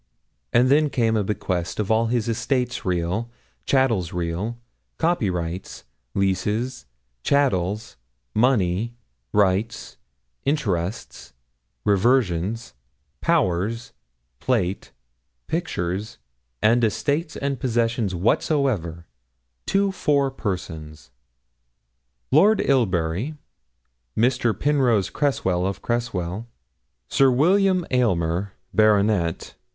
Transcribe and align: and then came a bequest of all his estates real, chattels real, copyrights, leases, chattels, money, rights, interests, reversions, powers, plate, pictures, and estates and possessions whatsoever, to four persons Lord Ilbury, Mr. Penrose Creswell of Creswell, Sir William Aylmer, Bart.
and 0.51 0.69
then 0.69 0.89
came 0.89 1.15
a 1.15 1.23
bequest 1.23 1.79
of 1.79 1.91
all 1.91 2.07
his 2.07 2.27
estates 2.27 2.83
real, 2.83 3.29
chattels 3.67 4.11
real, 4.11 4.57
copyrights, 4.97 5.83
leases, 6.15 6.87
chattels, 7.21 7.97
money, 8.33 8.95
rights, 9.31 9.97
interests, 10.43 11.33
reversions, 11.85 12.73
powers, 13.21 13.93
plate, 14.39 14.91
pictures, 15.45 16.17
and 16.63 16.83
estates 16.83 17.37
and 17.37 17.59
possessions 17.59 18.15
whatsoever, 18.15 19.05
to 19.67 19.91
four 19.91 20.31
persons 20.31 21.11
Lord 22.31 22.59
Ilbury, 22.59 23.35
Mr. 24.17 24.59
Penrose 24.59 25.11
Creswell 25.11 25.63
of 25.67 25.83
Creswell, 25.83 26.47
Sir 27.07 27.29
William 27.29 27.85
Aylmer, 27.91 28.53
Bart. 28.73 29.53